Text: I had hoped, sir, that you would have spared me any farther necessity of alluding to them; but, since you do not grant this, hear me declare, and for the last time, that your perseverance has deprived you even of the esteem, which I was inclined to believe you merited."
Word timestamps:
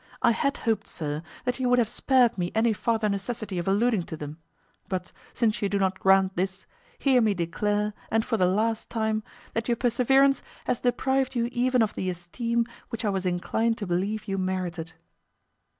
I 0.23 0.31
had 0.31 0.57
hoped, 0.57 0.87
sir, 0.87 1.21
that 1.45 1.59
you 1.59 1.69
would 1.69 1.77
have 1.77 1.87
spared 1.87 2.35
me 2.35 2.51
any 2.55 2.73
farther 2.73 3.07
necessity 3.07 3.59
of 3.59 3.67
alluding 3.67 4.01
to 4.07 4.17
them; 4.17 4.39
but, 4.89 5.11
since 5.31 5.61
you 5.61 5.69
do 5.69 5.77
not 5.77 5.99
grant 5.99 6.35
this, 6.35 6.65
hear 6.97 7.21
me 7.21 7.35
declare, 7.35 7.93
and 8.09 8.25
for 8.25 8.35
the 8.35 8.47
last 8.47 8.89
time, 8.89 9.21
that 9.53 9.67
your 9.67 9.77
perseverance 9.77 10.41
has 10.65 10.81
deprived 10.81 11.35
you 11.35 11.49
even 11.51 11.83
of 11.83 11.93
the 11.93 12.09
esteem, 12.09 12.65
which 12.89 13.05
I 13.05 13.09
was 13.09 13.27
inclined 13.27 13.77
to 13.77 13.85
believe 13.85 14.27
you 14.27 14.39
merited." 14.39 14.93